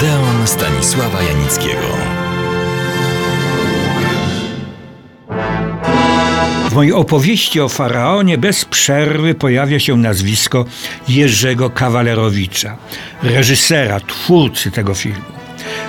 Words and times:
Odeon 0.00 0.46
Stanisława 0.46 1.22
Janickiego. 1.22 1.86
W 6.70 6.74
mojej 6.74 6.92
opowieści 6.92 7.60
o 7.60 7.68
faraonie 7.68 8.38
bez 8.38 8.64
przerwy 8.64 9.34
pojawia 9.34 9.80
się 9.80 9.96
nazwisko 9.96 10.64
Jerzego 11.08 11.70
Kawalerowicza, 11.70 12.76
reżysera, 13.22 14.00
twórcy 14.00 14.70
tego 14.70 14.94
filmu. 14.94 15.24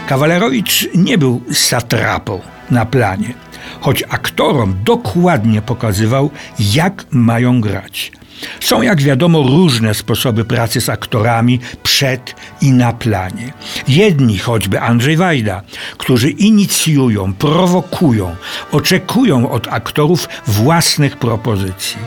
Kawalerowicz 0.07 0.87
nie 0.95 1.17
był 1.17 1.41
satrapą 1.53 2.41
na 2.71 2.85
planie, 2.85 3.33
choć 3.81 4.03
aktorom 4.09 4.75
dokładnie 4.83 5.61
pokazywał, 5.61 6.29
jak 6.59 7.05
mają 7.11 7.61
grać. 7.61 8.11
Są, 8.59 8.81
jak 8.81 9.01
wiadomo, 9.01 9.43
różne 9.43 9.93
sposoby 9.93 10.45
pracy 10.45 10.81
z 10.81 10.89
aktorami 10.89 11.59
przed 11.83 12.35
i 12.61 12.71
na 12.71 12.93
planie. 12.93 13.53
Jedni, 13.87 14.37
choćby 14.37 14.81
Andrzej 14.81 15.17
Wajda, 15.17 15.61
którzy 15.97 16.29
inicjują, 16.29 17.33
prowokują, 17.33 18.35
oczekują 18.71 19.51
od 19.51 19.67
aktorów 19.67 20.29
własnych 20.47 21.17
propozycji. 21.17 21.97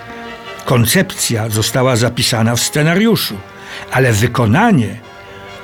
Koncepcja 0.64 1.48
została 1.48 1.96
zapisana 1.96 2.56
w 2.56 2.60
scenariuszu, 2.60 3.34
ale 3.92 4.12
wykonanie 4.12 5.03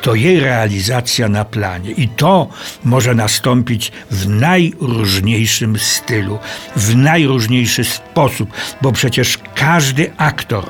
to 0.03 0.15
jej 0.15 0.41
realizacja 0.41 1.29
na 1.29 1.45
planie. 1.45 1.91
I 1.91 2.09
to 2.09 2.49
może 2.85 3.15
nastąpić 3.15 3.93
w 4.11 4.29
najróżniejszym 4.29 5.79
stylu, 5.79 6.39
w 6.77 6.97
najróżniejszy 6.97 7.85
sposób, 7.85 8.51
bo 8.83 8.93
przecież 8.93 9.39
każdy 9.55 10.13
aktor 10.17 10.65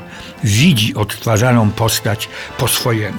widzi 0.45 0.95
odtwarzaną 0.95 1.71
postać 1.71 2.29
po 2.59 2.69
swojemu. 2.69 3.19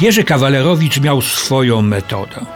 Jerzy 0.00 0.24
Kawalerowicz 0.24 1.00
miał 1.00 1.22
swoją 1.22 1.82
metodę. 1.82 2.46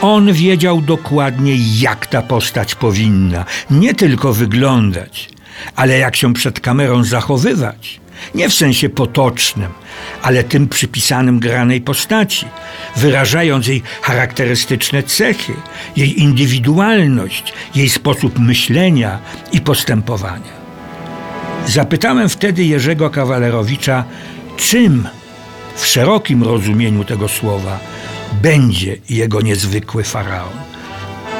On 0.00 0.32
wiedział 0.32 0.80
dokładnie, 0.80 1.54
jak 1.80 2.06
ta 2.06 2.22
postać 2.22 2.74
powinna 2.74 3.44
nie 3.70 3.94
tylko 3.94 4.32
wyglądać, 4.32 5.28
ale 5.76 5.98
jak 5.98 6.16
się 6.16 6.34
przed 6.34 6.60
kamerą 6.60 7.04
zachowywać. 7.04 8.00
Nie 8.34 8.48
w 8.48 8.54
sensie 8.54 8.88
potocznym, 8.88 9.70
ale 10.22 10.44
tym 10.44 10.68
przypisanym 10.68 11.38
granej 11.40 11.80
postaci, 11.80 12.46
wyrażając 12.96 13.66
jej 13.66 13.82
charakterystyczne 14.02 15.02
cechy, 15.02 15.52
jej 15.96 16.20
indywidualność, 16.20 17.52
jej 17.74 17.88
sposób 17.88 18.38
myślenia 18.38 19.18
i 19.52 19.60
postępowania. 19.60 20.58
Zapytałem 21.66 22.28
wtedy 22.28 22.64
Jerzego 22.64 23.10
Kawalerowicza, 23.10 24.04
czym 24.56 25.08
w 25.76 25.86
szerokim 25.86 26.42
rozumieniu 26.42 27.04
tego 27.04 27.28
słowa 27.28 27.80
będzie 28.42 28.96
jego 29.10 29.40
niezwykły 29.40 30.04
faraon. 30.04 30.52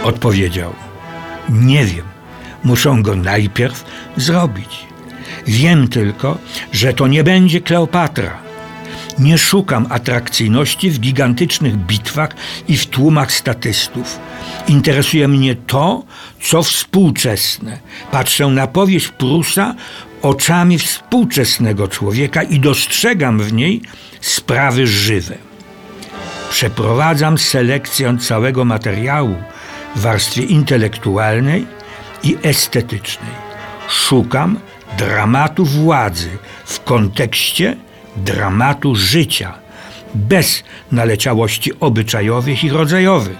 Odpowiedział: 0.05 0.73
Nie 1.49 1.84
wiem, 1.84 2.05
muszą 2.65 3.03
go 3.03 3.17
najpierw 3.17 3.84
zrobić. 4.17 4.87
Wiem 5.47 5.89
tylko, 5.89 6.39
że 6.73 6.93
to 6.93 7.07
nie 7.07 7.25
będzie 7.25 7.61
Kleopatra. 7.61 8.48
Nie 9.19 9.39
szukam 9.39 9.87
atrakcyjności 9.91 10.91
w 10.91 11.01
gigantycznych 11.01 11.77
bitwach 11.77 12.31
i 12.69 12.77
w 12.77 12.87
tłumach 12.87 13.33
statystów. 13.33 14.19
Interesuje 14.69 15.29
mnie 15.29 15.55
to, 15.55 16.05
co 16.43 16.62
współczesne. 16.62 17.79
Patrzę 18.11 18.47
na 18.47 18.67
powieść 18.67 19.09
Prusa 19.09 19.75
oczami 20.23 20.79
współczesnego 20.79 21.89
człowieka 21.89 22.43
i 22.43 22.61
dostrzegam 22.61 23.39
w 23.39 23.53
niej 23.53 23.83
sprawy 24.21 24.87
żywe. 24.87 25.39
Przeprowadzam 26.51 27.39
selekcję 27.39 28.17
całego 28.21 28.65
materiału 28.65 29.34
w 29.97 30.01
warstwie 30.01 30.43
intelektualnej 30.43 31.67
i 32.23 32.37
estetycznej. 32.43 33.49
Szukam 33.88 34.59
dramatu 34.98 35.64
władzy 35.64 36.28
w 36.64 36.81
kontekście 36.81 37.76
dramatu 38.16 38.94
życia, 38.94 39.54
bez 40.14 40.64
naleciałości 40.92 41.72
obyczajowych 41.81 42.64
i 42.64 42.70
rodzajowych. 42.70 43.37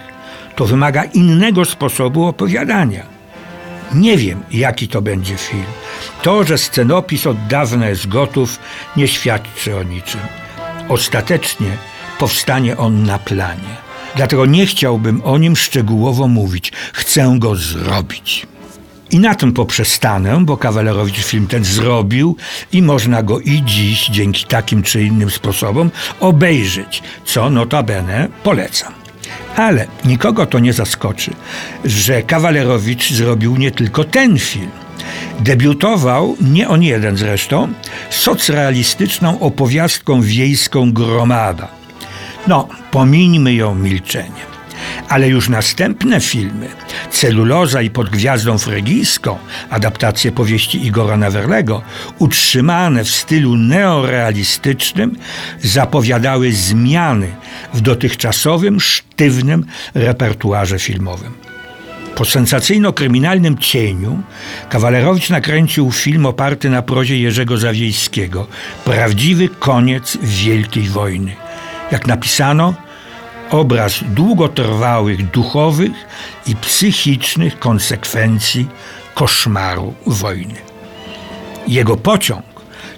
To 0.55 0.65
wymaga 0.65 1.03
innego 1.03 1.65
sposobu 1.65 2.25
opowiadania. 2.25 3.03
Nie 3.93 4.17
wiem, 4.17 4.43
jaki 4.51 4.87
to 4.87 5.01
będzie 5.01 5.37
film. 5.37 5.71
To, 6.21 6.43
że 6.43 6.57
scenopis 6.57 7.27
od 7.27 7.47
dawna 7.47 7.89
jest 7.89 8.07
gotów, 8.07 8.59
nie 8.97 9.07
świadczy 9.07 9.77
o 9.77 9.83
niczym. 9.83 10.21
Ostatecznie 10.89 11.77
powstanie 12.19 12.77
on 12.77 13.03
na 13.03 13.19
planie. 13.19 13.75
Dlatego 14.15 14.45
nie 14.45 14.65
chciałbym 14.65 15.21
o 15.23 15.37
nim 15.37 15.55
szczegółowo 15.55 16.27
mówić. 16.27 16.71
Chcę 16.93 17.35
go 17.37 17.55
zrobić. 17.55 18.47
I 19.11 19.19
na 19.19 19.35
tym 19.35 19.53
poprzestanę, 19.53 20.45
bo 20.45 20.57
Kawalerowicz 20.57 21.19
film 21.19 21.47
ten 21.47 21.63
zrobił 21.63 22.35
i 22.71 22.81
można 22.81 23.23
go 23.23 23.39
i 23.39 23.61
dziś 23.65 24.09
dzięki 24.09 24.45
takim 24.45 24.83
czy 24.83 25.03
innym 25.03 25.29
sposobom 25.29 25.91
obejrzeć, 26.19 27.03
co 27.25 27.49
notabene 27.49 28.27
polecam. 28.43 28.93
Ale 29.55 29.87
nikogo 30.05 30.45
to 30.45 30.59
nie 30.59 30.73
zaskoczy, 30.73 31.31
że 31.85 32.23
Kawalerowicz 32.23 33.11
zrobił 33.13 33.55
nie 33.55 33.71
tylko 33.71 34.03
ten 34.03 34.39
film. 34.39 34.71
Debiutował, 35.39 36.35
nie 36.41 36.69
on 36.69 36.83
jeden 36.83 37.17
zresztą, 37.17 37.73
socrealistyczną 38.09 39.39
opowiastką 39.39 40.21
wiejską 40.21 40.91
Gromada. 40.93 41.67
No, 42.47 42.67
pomińmy 42.91 43.53
ją 43.53 43.75
milczeniem 43.75 44.49
ale 45.09 45.27
już 45.27 45.49
następne 45.49 46.21
filmy, 46.21 46.67
Celuloza 47.11 47.81
i 47.81 47.89
Pod 47.89 48.09
Gwiazdą 48.09 48.57
Frygijską, 48.57 49.37
adaptacje 49.69 50.31
powieści 50.31 50.85
Igora 50.85 51.17
Nawerlego, 51.17 51.81
utrzymane 52.19 53.03
w 53.03 53.09
stylu 53.09 53.55
neorealistycznym, 53.55 55.15
zapowiadały 55.61 56.51
zmiany 56.51 57.35
w 57.73 57.81
dotychczasowym, 57.81 58.79
sztywnym 58.79 59.65
repertuarze 59.93 60.79
filmowym. 60.79 61.33
Po 62.15 62.25
sensacyjno-kryminalnym 62.25 63.57
cieniu 63.57 64.21
Kawalerowicz 64.69 65.29
nakręcił 65.29 65.91
film 65.91 66.25
oparty 66.25 66.69
na 66.69 66.81
prozie 66.81 67.19
Jerzego 67.19 67.57
Zawiejskiego 67.57 68.47
Prawdziwy 68.85 69.49
koniec 69.49 70.17
Wielkiej 70.21 70.89
Wojny. 70.89 71.35
Jak 71.91 72.07
napisano, 72.07 72.73
obraz 73.51 74.03
długotrwałych 74.07 75.31
duchowych 75.31 75.91
i 76.47 76.55
psychicznych 76.55 77.59
konsekwencji 77.59 78.67
koszmaru 79.13 79.93
wojny. 80.05 80.55
Jego 81.67 81.97
pociąg 81.97 82.45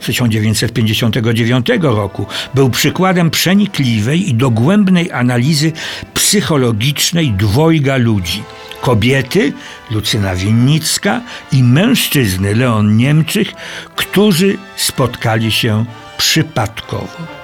z 0.01 0.06
1959 0.06 1.67
roku 1.81 2.25
był 2.53 2.69
przykładem 2.69 3.31
przenikliwej 3.31 4.29
i 4.29 4.34
dogłębnej 4.34 5.12
analizy 5.12 5.72
psychologicznej 6.13 7.31
dwojga 7.31 7.97
ludzi. 7.97 8.44
Kobiety, 8.81 9.53
Lucyna 9.91 10.35
Winnicka 10.35 11.22
i 11.51 11.63
mężczyzny, 11.63 12.56
Leon 12.56 12.97
Niemczych, 12.97 13.53
którzy 13.95 14.57
spotkali 14.75 15.51
się 15.51 15.85
przypadkowo 16.18 17.41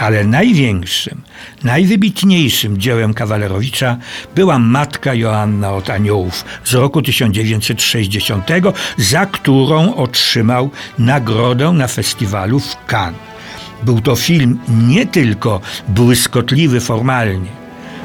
ale 0.00 0.24
największym, 0.24 1.22
najwybitniejszym 1.64 2.78
dziełem 2.78 3.14
Kawalerowicza 3.14 3.96
była 4.34 4.58
Matka 4.58 5.14
Joanna 5.14 5.72
od 5.72 5.90
Aniołów 5.90 6.44
z 6.64 6.74
roku 6.74 7.02
1960, 7.02 8.46
za 8.96 9.26
którą 9.26 9.94
otrzymał 9.94 10.70
nagrodę 10.98 11.72
na 11.72 11.88
festiwalu 11.88 12.60
w 12.60 12.76
Cannes. 12.86 13.20
Był 13.82 14.00
to 14.00 14.16
film 14.16 14.58
nie 14.68 15.06
tylko 15.06 15.60
błyskotliwy 15.88 16.80
formalnie, 16.80 17.50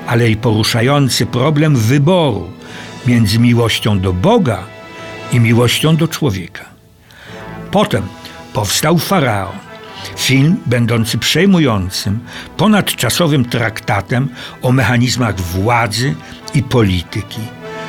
ale 0.07 0.29
i 0.29 0.35
poruszający 0.35 1.25
problem 1.25 1.75
wyboru 1.75 2.51
między 3.07 3.39
miłością 3.39 3.99
do 3.99 4.13
Boga 4.13 4.63
i 5.31 5.39
miłością 5.39 5.95
do 5.95 6.07
człowieka. 6.07 6.65
Potem 7.71 8.03
powstał 8.53 8.97
Faraon 8.97 9.65
Film 10.17 10.57
będący 10.65 11.17
przejmującym, 11.17 12.19
ponadczasowym 12.57 13.45
traktatem 13.45 14.29
o 14.61 14.71
mechanizmach 14.71 15.41
władzy 15.41 16.15
i 16.53 16.63
polityki. 16.63 17.39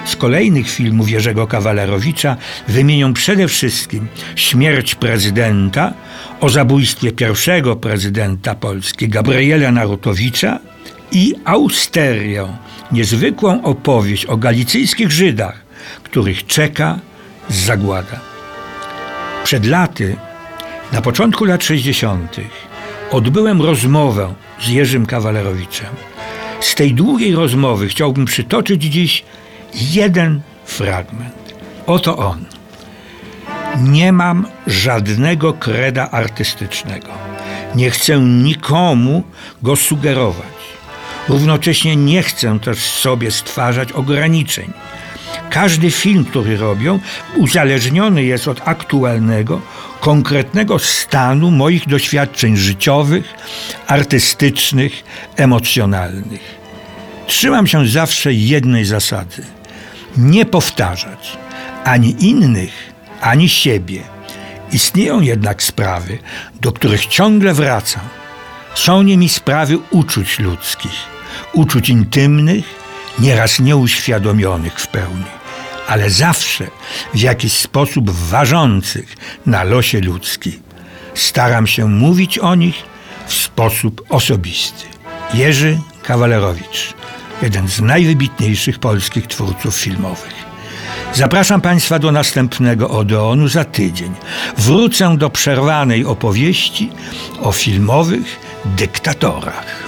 Z 0.06 0.16
kolejnych 0.16 0.70
filmów 0.70 1.10
Jerzego 1.10 1.46
Kawalerowicza 1.46 2.36
wymienią 2.68 3.12
przede 3.12 3.48
wszystkim 3.48 4.08
Śmierć 4.36 4.94
prezydenta, 4.94 5.92
o 6.40 6.48
zabójstwie 6.48 7.12
pierwszego 7.12 7.76
prezydenta 7.76 8.54
Polski 8.54 9.08
Gabriela 9.08 9.72
Narutowicza 9.72 10.58
i 11.12 11.34
Austerię, 11.44 12.46
niezwykłą 12.92 13.62
opowieść 13.62 14.26
o 14.26 14.36
galicyjskich 14.36 15.10
Żydach, 15.10 15.62
których 16.02 16.46
czeka 16.46 16.98
zagłada. 17.48 18.20
Przed 19.44 19.66
laty 19.66 20.16
na 20.92 21.02
początku 21.02 21.44
lat 21.44 21.64
60. 21.64 22.36
odbyłem 23.10 23.62
rozmowę 23.62 24.34
z 24.60 24.68
Jerzym 24.68 25.06
Kawalerowiczem. 25.06 25.86
Z 26.60 26.74
tej 26.74 26.94
długiej 26.94 27.34
rozmowy 27.34 27.88
chciałbym 27.88 28.24
przytoczyć 28.24 28.82
dziś 28.82 29.24
jeden 29.74 30.40
fragment. 30.64 31.54
Oto 31.86 32.16
on. 32.16 32.44
Nie 33.80 34.12
mam 34.12 34.46
żadnego 34.66 35.52
kreda 35.52 36.10
artystycznego. 36.10 37.08
Nie 37.74 37.90
chcę 37.90 38.20
nikomu 38.20 39.22
go 39.62 39.76
sugerować. 39.76 40.56
Równocześnie 41.28 41.96
nie 41.96 42.22
chcę 42.22 42.58
też 42.60 42.78
sobie 42.78 43.30
stwarzać 43.30 43.92
ograniczeń. 43.92 44.72
Każdy 45.56 45.90
film, 45.90 46.24
który 46.24 46.56
robią, 46.56 47.00
uzależniony 47.36 48.22
jest 48.24 48.48
od 48.48 48.68
aktualnego, 48.68 49.60
konkretnego 50.00 50.78
stanu 50.78 51.50
moich 51.50 51.88
doświadczeń 51.88 52.56
życiowych, 52.56 53.34
artystycznych, 53.86 55.04
emocjonalnych. 55.36 56.40
Trzymam 57.26 57.66
się 57.66 57.86
zawsze 57.88 58.32
jednej 58.32 58.84
zasady: 58.84 59.42
nie 60.16 60.46
powtarzać 60.46 61.36
ani 61.84 62.24
innych, 62.24 62.92
ani 63.20 63.48
siebie. 63.48 64.00
Istnieją 64.72 65.20
jednak 65.20 65.62
sprawy, 65.62 66.18
do 66.60 66.72
których 66.72 67.06
ciągle 67.06 67.54
wracam. 67.54 68.04
Są 68.74 69.02
nimi 69.02 69.28
sprawy 69.28 69.78
uczuć 69.90 70.38
ludzkich, 70.38 71.00
uczuć 71.52 71.88
intymnych, 71.88 72.64
nieraz 73.18 73.60
nieuświadomionych 73.60 74.80
w 74.80 74.88
pełni, 74.88 75.24
ale 75.86 76.10
zawsze 76.10 76.66
w 77.14 77.18
jakiś 77.18 77.52
sposób 77.52 78.10
ważących 78.10 79.16
na 79.46 79.64
losie 79.64 80.00
ludzkim. 80.00 80.62
Staram 81.14 81.66
się 81.66 81.88
mówić 81.88 82.38
o 82.38 82.54
nich 82.54 82.82
w 83.26 83.34
sposób 83.34 84.02
osobisty. 84.08 84.84
Jerzy 85.34 85.78
Kawalerowicz, 86.02 86.94
jeden 87.42 87.68
z 87.68 87.80
najwybitniejszych 87.80 88.78
polskich 88.78 89.26
twórców 89.26 89.74
filmowych. 89.74 90.46
Zapraszam 91.14 91.60
Państwa 91.60 91.98
do 91.98 92.12
następnego 92.12 92.90
Odeonu 92.90 93.48
za 93.48 93.64
tydzień. 93.64 94.14
Wrócę 94.58 95.16
do 95.16 95.30
przerwanej 95.30 96.04
opowieści 96.04 96.90
o 97.40 97.52
filmowych 97.52 98.40
dyktatorach. 98.64 99.85